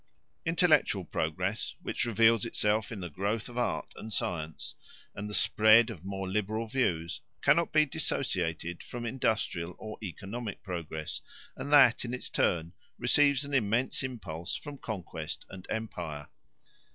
[0.47, 4.73] Intellectual progress, which reveals itself in the growth of art and science
[5.13, 11.21] and the spread of more liberal views, cannot be dissociated from industrial or economic progress,
[11.55, 16.29] and that in its turn receives an immense impulse from conquest and empire.